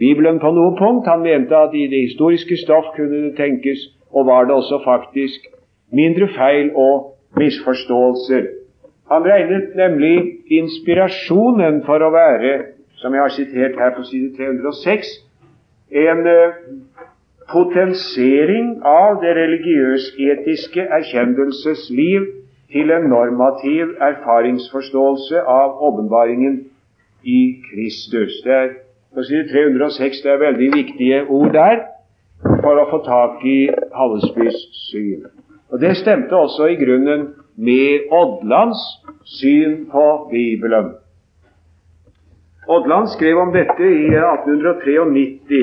[0.00, 1.08] Bibelen på noe punkt.
[1.08, 5.48] Han mente at i det historiske stoff kunne det tenkes, og var det også faktisk,
[5.92, 8.46] mindre feil og misforståelser.
[9.10, 10.14] Han regnet nemlig
[10.60, 12.52] inspirasjonen for å være,
[13.00, 15.06] som jeg har sitert her på side 306,
[15.90, 16.58] en uh,
[17.52, 22.28] potensering av det religiøs-etiske erkjennelsesliv
[22.72, 26.60] til en normativ erfaringsforståelse av åpenbaringen
[27.24, 28.38] i Kristus.
[28.44, 28.68] Det er
[29.14, 31.82] på side 306 det er veldig viktige ord der
[32.62, 33.58] for å få tak i
[33.96, 35.26] Hallesbys syn.
[35.70, 38.80] Og Det stemte også i grunnen med Odlands
[39.24, 40.94] syn på Bibelen.
[42.70, 45.62] Odland skrev om dette i 1893.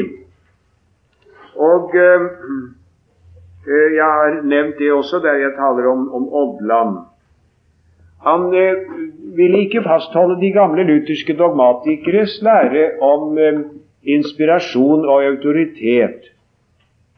[1.57, 2.25] Og eh,
[3.95, 6.97] jeg har nevnt det også der jeg taler om, om Odland.
[8.27, 8.83] Han eh,
[9.37, 13.61] ville ikke fastholde de gamle lutherske dogmatikeres lære om eh,
[14.17, 16.33] inspirasjon og autoritet.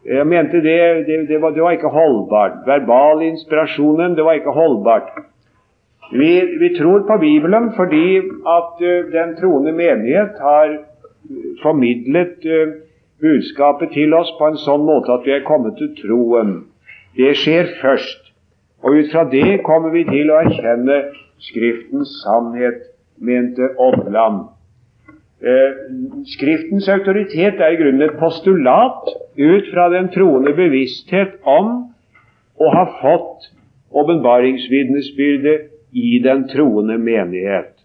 [0.05, 2.61] Jeg mente det, det, det, var, det var, ikke holdbart.
[2.65, 5.11] Verbal inspirasjonen, var ikke holdbart.
[6.11, 8.17] Vi, vi tror på Bibelen fordi
[8.57, 10.77] at uh, den troende menighet har
[11.61, 12.73] formidlet uh,
[13.21, 16.53] budskapet til oss på en sånn måte at vi er kommet til troen.
[17.17, 18.29] Det skjer først.
[18.83, 21.01] Og ut fra det kommer vi til å erkjenne
[21.39, 22.81] Skriftens sannhet,
[23.15, 24.49] mente Odland.
[25.39, 25.75] Eh,
[26.27, 29.07] skriftens autoritet er i grunnen et postulat
[29.39, 31.69] ut fra den troende bevissthet om
[32.59, 33.47] å ha fått
[34.01, 37.75] åpenbaringsvitnesbyrdet i den troende menighet.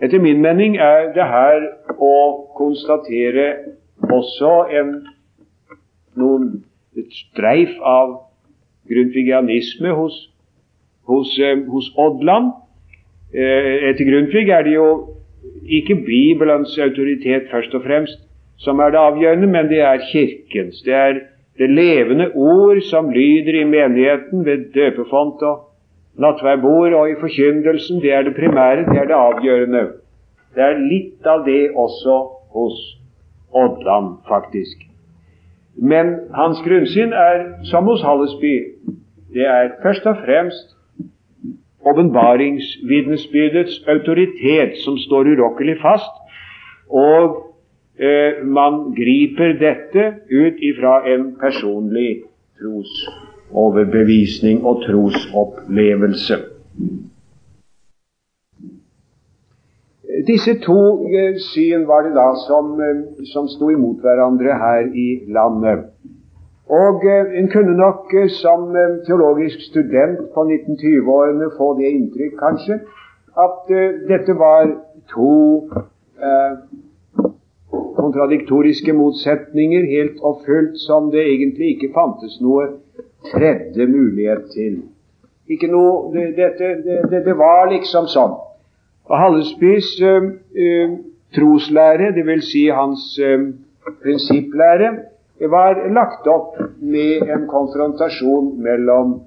[0.00, 1.64] Etter min mening er det her
[1.98, 2.14] å
[2.56, 3.48] konstatere
[4.08, 4.92] også en,
[6.16, 6.48] noen,
[6.96, 8.14] et streif av
[8.88, 10.16] grundtvigianisme hos,
[11.10, 12.52] hos, eh, hos Odland.
[13.34, 14.88] Eh, etter Grundtvig er det jo
[15.68, 18.24] ikke Bibelens autoritet først og fremst
[18.58, 20.80] som er det avgjørende, men det er Kirkens.
[20.82, 21.20] Det er
[21.58, 25.67] det levende ord som lyder i menigheten ved døpefont og
[26.18, 28.02] nattverdbord og i forkynnelsen.
[28.02, 29.84] Det er det primære, det er det avgjørende.
[30.54, 32.18] Det er litt av det også
[32.54, 32.78] hos
[33.54, 34.82] Odland, faktisk.
[35.78, 38.54] Men hans grunnsyn er som hos Hallesby.
[39.34, 40.74] Det er først og fremst
[41.86, 46.14] åpenbaringsvitnesbyrdets autoritet som står urokkelig fast,
[46.90, 47.54] og
[48.00, 52.22] eh, man griper dette ut ifra en personlig
[53.52, 56.34] trosoverbevisning og trosopplevelse.
[60.26, 65.22] Disse to eh, syn var det da som, eh, som sto imot hverandre her i
[65.28, 65.84] landet.
[66.68, 68.74] Og eh, En kunne nok som
[69.06, 72.80] teologisk student på 1920-årene få det inntrykk, kanskje,
[73.38, 73.70] at
[74.08, 74.66] dette var
[75.14, 75.34] to
[77.96, 82.66] kontradiktoriske motsetninger, helt og fullt som det egentlig ikke fantes noe
[83.32, 84.82] tredje mulighet til.
[85.48, 86.48] Ikke noe, det, det,
[87.10, 88.34] det, det var liksom sånn.
[89.08, 90.90] Og Hallesbys eh,
[91.36, 92.44] troslære, dvs.
[92.50, 93.40] Si hans øh,
[94.02, 94.90] prinsipplære,
[95.48, 99.20] var lagt opp med en konfrontasjon mellom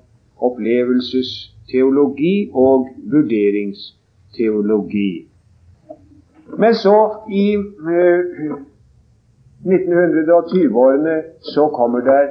[0.44, 5.28] opplevelsesteologi og vurderingsteologi.
[6.60, 8.20] Men så, i eh,
[9.66, 11.22] 1920-årene,
[11.54, 12.30] så kommer det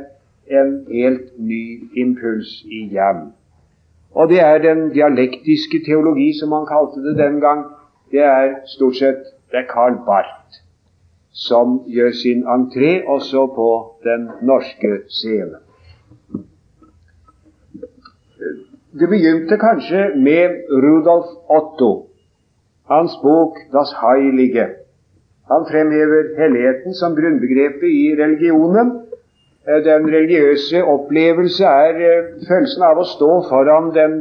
[0.50, 3.30] en helt ny impuls igjen.
[4.10, 7.64] Og det er den dialektiske teologi, som han kalte det den gang.
[8.10, 10.40] Det er stort sett det er Karl Barth
[11.32, 13.68] som gjør sin entré også på
[14.04, 15.60] den norske scenen.
[19.00, 22.08] Det begynte kanskje med Rudolf Otto,
[22.90, 24.74] hans bok 'Das Heilige'.
[25.50, 28.90] Han fremhever helligheten som grunnbegrepet i religionen.
[29.68, 34.14] Eh, den religiøse opplevelse er eh, følelsen av å stå foran den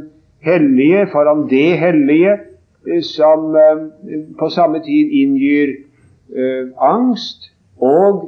[0.43, 2.33] hellige, foran det hellige,
[2.87, 3.53] eh, som
[4.39, 5.71] på samme tid inngyr
[6.35, 7.47] eh, angst
[7.79, 8.25] og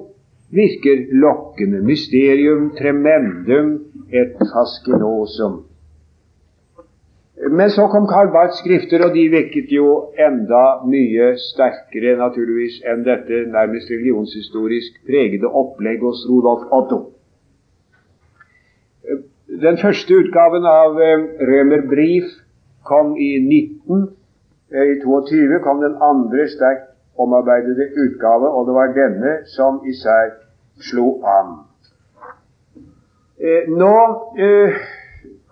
[0.56, 1.84] virker lokkende.
[1.84, 3.74] Mysterium tremendum
[4.12, 5.66] et fascinosum.
[7.50, 9.88] Men så kom Karl Barths skrifter, og de vekket jo
[10.28, 17.00] enda mye sterkere naturligvis enn dette nærmest religionshistorisk pregede opplegg hos Rudolf Otto.
[19.62, 21.00] Den første utgaven av
[21.50, 22.30] Rømer Brief
[22.86, 24.04] kom i 19.
[24.72, 30.30] Eh, I 22 kom den andre sterkt omarbeidede utgave, og det var denne som især
[30.80, 31.50] slo an.
[33.42, 33.96] Eh, nå
[34.38, 34.78] eh,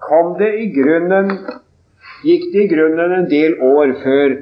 [0.06, 1.34] kom det i grunnen
[2.24, 4.36] gikk det i grunnen en del år før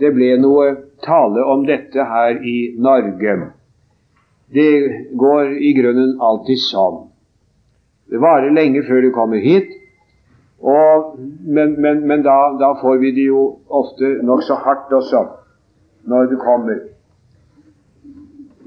[0.00, 0.68] det ble noe
[1.04, 3.36] tale om dette her i Norge.
[4.52, 4.72] Det
[5.18, 7.06] går i grunnen alltid sånn.
[8.12, 9.70] Det varer lenge før det kommer hit,
[10.62, 15.24] og, men, men, men da, da, får vi det jo ofte nokså hardt også
[16.06, 16.82] når det kommer.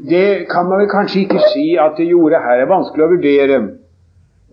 [0.10, 2.66] Det kan man vel kanskje ikke si at det gjorde her.
[2.66, 3.60] Er vanskelig å vurdere.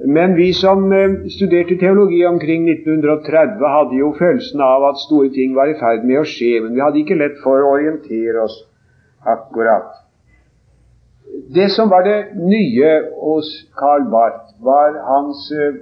[0.04, 5.54] Men vi som eh, studerte teologi omkring 1930, hadde jo følelsen av at store ting
[5.54, 8.56] var i ferd med å skje, men vi hadde ikke lett for å orientere oss
[9.22, 10.00] akkurat.
[11.54, 12.90] Det som var det nye
[13.20, 15.78] hos Karl Barth, var hans eh,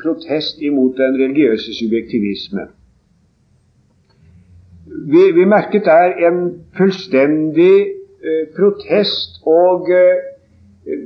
[0.00, 2.70] protest imot den religiøse subjektivisme.
[5.12, 6.42] Vi, vi merket der en
[6.76, 7.76] fullstendig
[8.24, 9.92] eh, protest og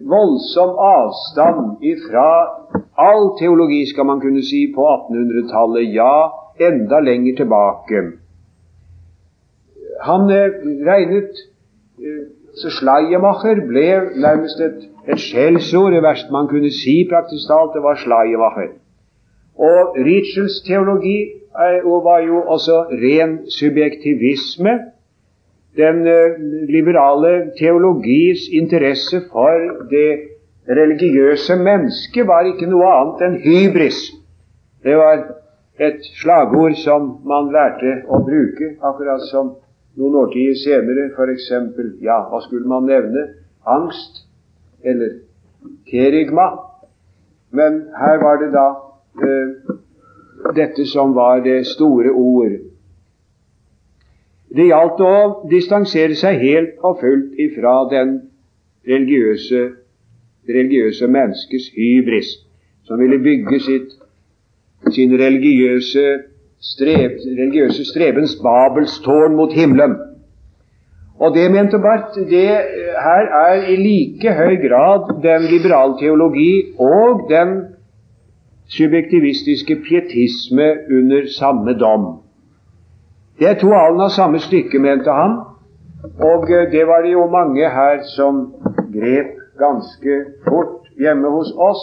[0.09, 2.29] voldsom avstand ifra
[2.97, 6.31] all teologi, skal man kunne si, på 1800-tallet, ja,
[6.68, 8.03] enda lenger tilbake.
[10.09, 10.57] Han eh,
[10.89, 11.45] regnet
[12.01, 12.24] eh,
[12.57, 15.93] så Schleiermacher ble nærmest et, et skjellsord.
[15.93, 18.72] Det verste man kunne si praktisk talt, det var Schleiermacher.
[19.57, 21.18] Og Ritschels teologi
[21.53, 24.72] er, var jo også ren subjektivisme
[25.77, 26.39] den eh,
[26.70, 30.11] liberale teologis interesse for det
[30.68, 34.01] religiøse mennesket var ikke noe annet enn hybris.
[34.83, 35.22] Det var
[35.79, 39.55] et slagord som man lærte å bruke, akkurat som
[39.97, 41.51] noen årtier senere f.eks.
[42.05, 43.29] Ja, hva skulle man nevne?
[43.66, 44.24] Angst
[44.85, 45.20] eller
[45.91, 46.51] kerigma.
[47.51, 48.66] Men her var det da
[49.22, 49.77] eh,
[50.57, 52.59] dette som var det store ord.
[54.55, 55.14] Det gjaldt å
[55.51, 58.16] distansere seg helt og fullt ifra den
[58.86, 59.62] religiøse,
[60.49, 62.30] religiøse menneskes hybris,
[62.86, 63.94] som ville bygge sitt,
[64.94, 66.05] sin religiøse,
[66.62, 69.97] streb, religiøse strebens Babelstårn mot himmelen.
[71.18, 72.47] Og det mente Barth det
[73.03, 77.57] her er i like høy grad den liberale teologi og den
[78.68, 82.26] subjektivistiske pietisme under samme dom.
[83.39, 85.34] Det er to alen av samme stykke, mente han.
[86.24, 88.39] Og eh, det var det jo mange her som
[88.95, 90.14] grep ganske
[90.47, 91.82] fort hjemme hos oss.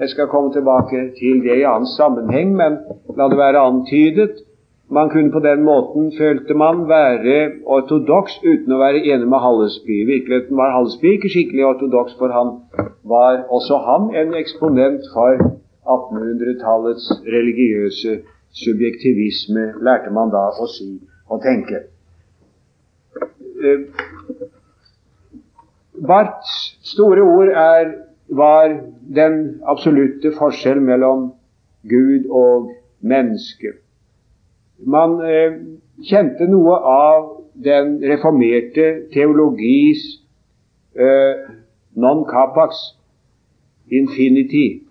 [0.00, 2.78] Jeg skal komme tilbake til det i annen sammenheng, men
[3.18, 4.40] la det være antydet.
[4.88, 7.36] Man kunne på den måten, følte man, være
[7.76, 9.98] ortodoks uten å være enig med Hallesby.
[10.00, 12.54] I virkeligheten var Hallesby ikke skikkelig ortodoks, for han
[13.04, 15.44] var også han en eksponent for
[15.96, 18.16] 1800-tallets religiøse
[18.56, 20.88] subjektivisme, lærte man da å si
[21.28, 21.86] og tenke.
[23.60, 23.86] Eh,
[26.06, 27.92] Barths store ord er,
[28.28, 28.74] var
[29.16, 31.30] den absolutte forskjell mellom
[31.88, 33.76] Gud og menneske.
[34.84, 35.56] Man eh,
[36.04, 37.28] kjente noe av
[37.64, 40.02] den reformerte teologis
[40.96, 41.46] eh,
[41.96, 42.82] non capax
[43.88, 44.82] infinity.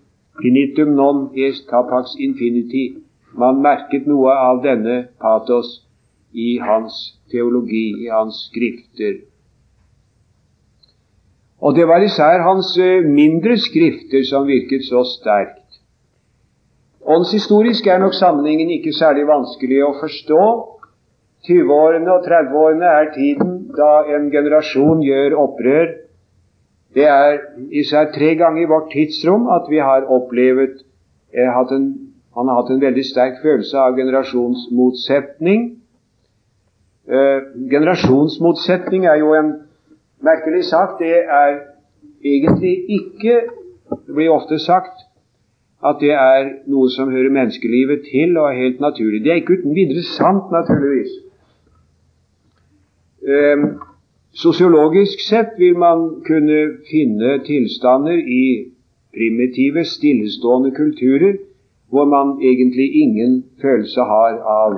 [0.42, 3.05] Finitum non est capax infinity.
[3.36, 5.82] Man merket noe av denne patos
[6.32, 6.96] i hans
[7.32, 9.24] teologi, i hans skrifter.
[11.60, 15.80] Og det var især hans eh, mindre skrifter som virket så sterkt.
[17.06, 20.46] Åndshistorisk er nok sammenhengen ikke særlig vanskelig å forstå.
[21.46, 25.92] 20-årene og 30-årene er tiden da en generasjon gjør opprør.
[26.96, 27.38] Det er
[27.76, 30.82] især tre ganger i vårt tidsrom at vi har opplevd
[31.36, 31.90] eh, hatt en
[32.36, 35.62] han har hatt en veldig sterk følelse av generasjonsmotsetning.
[37.08, 37.40] Eh,
[37.72, 39.52] generasjonsmotsetning er jo en
[40.26, 40.98] merkelig sak.
[41.00, 41.62] Det er
[42.24, 43.44] egentlig ikke
[43.86, 45.04] Det blir ofte sagt
[45.86, 49.20] at det er noe som hører menneskelivet til og er helt naturlig.
[49.24, 51.12] Det er ikke uten videre sant, naturligvis.
[53.30, 53.66] Eh,
[54.34, 58.74] sosiologisk sett vil man kunne finne tilstander i
[59.14, 61.38] primitive, stillestående kulturer
[61.90, 64.78] hvor man egentlig ingen følelse har av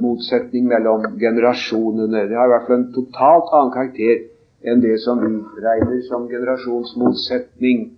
[0.00, 2.28] motsetning mellom generasjonene.
[2.28, 4.22] Det har i hvert fall en totalt annen karakter
[4.70, 5.32] enn det som vi
[5.64, 7.88] regner som generasjonsmotsetning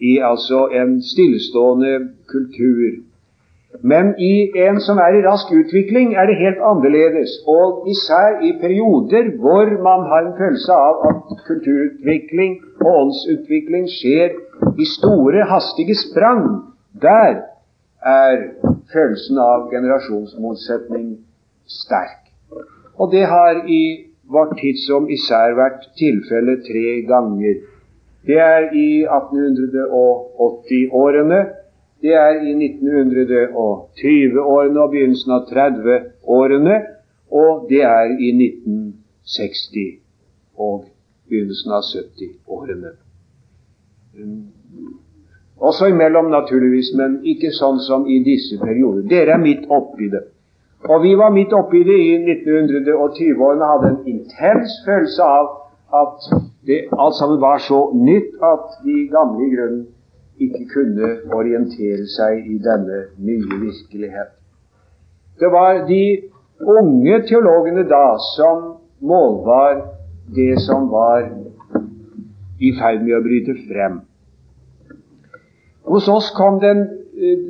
[0.00, 1.92] i altså en stillestående
[2.28, 3.02] kultur.
[3.82, 7.30] Men i en som er i rask utvikling, er det helt annerledes.
[7.46, 14.36] Og især i perioder hvor man har en følelse av at kulturutvikling og åndsutvikling skjer
[14.78, 17.42] i store, hastige sprang, der
[18.04, 18.36] er
[18.92, 21.18] følelsen av generasjonsmotsetning
[21.66, 22.20] sterk.
[22.94, 27.54] Og det har i vårt tidsrom især vært tilfellet tre ganger.
[28.24, 31.46] Det er i 1880-årene,
[32.04, 36.76] det er i 1920-årene og begynnelsen av 30-årene,
[37.32, 39.98] og det er i 1960
[40.60, 40.84] og
[41.28, 42.90] begynnelsen av 70-årene.
[45.64, 49.06] Også imellom, naturligvis, men ikke sånn som i disse perioder.
[49.08, 50.26] Dere er midt oppi det.
[50.84, 55.48] Og vi var midt oppi det i 1920-årene, hadde en intens følelse av
[56.02, 56.28] at
[56.68, 59.82] det alt sammen var så nytt at de gamle i grunnen
[60.44, 64.34] ikke kunne orientere seg i denne nye virkelighet.
[65.40, 66.04] Det var de
[66.60, 68.64] unge teologene da som
[69.00, 69.80] målbar
[70.34, 71.28] det som var
[72.60, 74.02] i ferd med å bryte frem.
[75.84, 76.80] Hos oss kom den,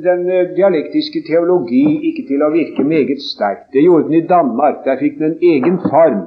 [0.03, 0.25] den,
[0.55, 3.69] dialektiske teologi ikke til å virke meget sterkt.
[3.73, 4.83] Det gjorde den i Danmark.
[4.85, 6.25] Der fikk den en egen form.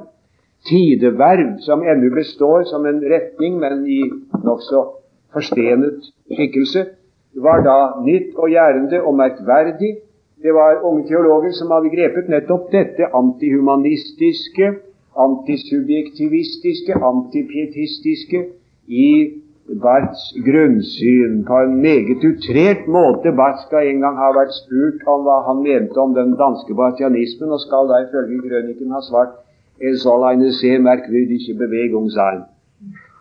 [0.67, 4.01] Tideverv, som ennå består som en retning, men i
[4.43, 4.81] nokså
[5.33, 6.85] forstenet skikkelse,
[7.39, 9.93] var da nytt og gjærende og merkverdig.
[10.43, 14.73] Det var unge teologer som hadde grepet nettopp dette antihumanistiske,
[15.19, 18.43] antisubjektivistiske, antipietistiske
[18.87, 19.09] i
[19.77, 23.31] Barths grunnsyn på en meget utrert måte.
[23.37, 27.53] Barth skal en gang ha vært spurt om hva han mente om den danske bartianismen,
[27.53, 29.37] og skal da ifølge Grønniken ha svart
[29.79, 32.47] en sånn eine sehr merkwürdige Bewegung sein».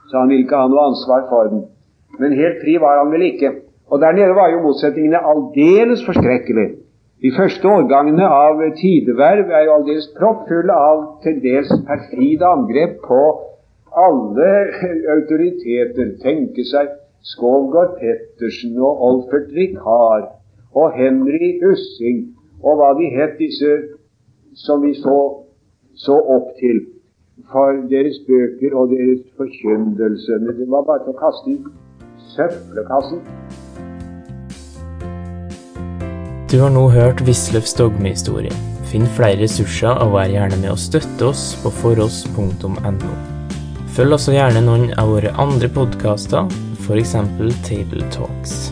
[0.08, 1.66] Så han vil ikke ha noe ansvar for den.
[2.18, 3.50] Men helt fri var han vel ikke.
[3.92, 6.78] Og der nede var jo motsetningene aldeles forskrekkelige.
[7.22, 13.20] De første årgangene av tideverv er jo aldeles proppfulle av til dels perfide angrep på
[14.06, 14.50] alle
[15.16, 16.14] autoriteter.
[16.22, 16.94] Tenke seg
[17.32, 20.28] Skovgård Pettersen og Olfert Vikar
[20.78, 22.28] og Henry Ussing
[22.62, 23.72] og hva de het, disse
[24.58, 25.18] som vi så,
[25.94, 26.80] så opp til
[27.52, 30.40] for deres bøker og deres forkyndelse.
[30.58, 31.58] Det var bare til å kaste i
[32.34, 33.22] søppelkassen.
[36.48, 38.54] Du har nå hørt Wisløffs dogmehistorie.
[38.88, 43.37] Finn flere ressurser og vær gjerne med å støtte oss på foross.no.
[43.98, 46.46] Følg også gjerne noen av våre andre podkaster,
[46.84, 47.16] f.eks.
[47.66, 48.68] Table Talks.